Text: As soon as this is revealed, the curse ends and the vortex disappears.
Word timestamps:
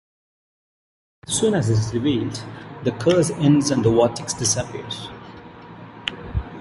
As 1.27 1.35
soon 1.35 1.53
as 1.53 1.67
this 1.67 1.85
is 1.89 1.93
revealed, 1.93 2.43
the 2.83 2.91
curse 2.91 3.29
ends 3.29 3.69
and 3.69 3.85
the 3.85 3.91
vortex 3.91 4.33
disappears. 4.33 5.09